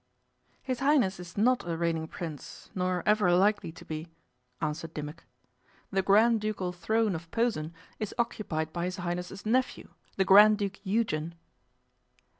[0.63, 4.07] 'His Highness is not a reigning Prince, nor ever likely to be,'
[4.59, 5.25] answered Dimmock.
[5.91, 10.79] 'The Grand Ducal Throne of Posen is occupied by his Highness's nephew, the Grand Duke
[10.83, 11.35] Eugen.